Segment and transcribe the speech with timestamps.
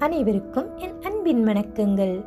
[0.00, 2.24] அனைவருக்கும் என் அன்பின் வணக்கங்கள்.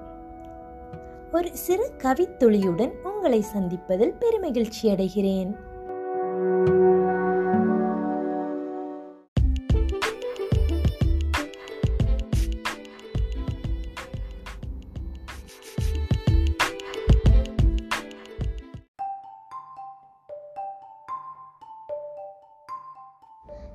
[1.31, 5.55] ஒரு சிறு கவித்துளியுடன் உங்களை சந்திப்பதில் பெருமகிழ்ச்சி அடைகிறேன்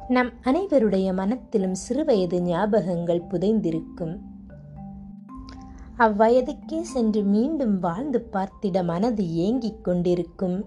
[0.08, 4.18] நம் அனைவருடைய மனத்திலும் சிறுவயது ஞாபகங்கள் புதைந்திருக்கும்.
[5.98, 10.64] அவ்வயதுக்கே சென்று மீண்டும் வாழ்ந்து பார்த்திட மனது ஏங்கிக் கொண்டிருக்கும்.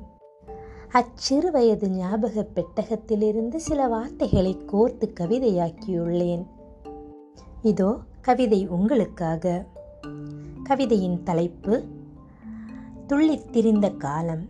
[0.91, 6.45] அச்சிறு வயது ஞாபக பெட்டகத்திலிருந்து சில வார்த்தைகளை கோர்த்து கவிதையாக்கியுள்ளேன்.
[7.61, 9.65] இதோ கவிதை உங்களுக்காக.
[10.63, 11.83] கவிதையின் தலைப்பு
[13.07, 14.49] துள்ளித் திரிந்த காலம்.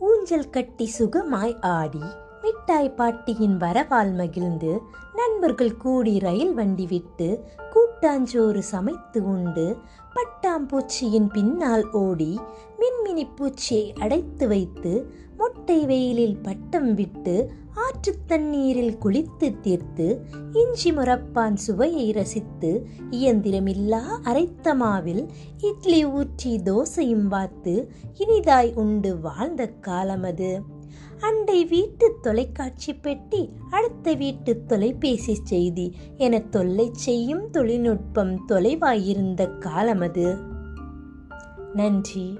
[0.00, 2.00] ஊஞ்சல் கட்டி சுகமாய் ஆடி
[2.42, 4.80] மிட்டாய் பாட்டியின் வரவால் மகிழ்ந்து
[5.14, 9.76] நண்பர்கள் கூடி ரயில் வண்டி விட்டு கூட்டாஞ்சோறு சமைத்து உண்டு.
[10.14, 12.40] பட்டாம்பூச்சியின் பின்னால் ஓடி
[12.78, 20.20] மின்மினி பூச்சியை அடைத்து வைத்து மொட்டை வெயிலில் பட்டம் விட்டு ஆற்றுத் தண்ணீரில் குளித்து தீர்த்து
[20.52, 30.80] இஞ்சி முரப்பான் சுவையை ரசித்து இயந்திரமில்லா அரைத்த மாவில் இட்லி ஊற்றி தோசையும் வாத்து இனிதாய் உண்டு வாழ்ந்த காலமது.
[31.20, 40.36] அண்டை வீட்டு தொலைக்காட்சி பெட்டி அடுத்த வீட்டு தொலைபேசி செய்தி என தொல்லை செய்யும் தொழில்நுட்பம் தொலைவாயிருந்த காலம் அது
[41.74, 42.38] நன்றி.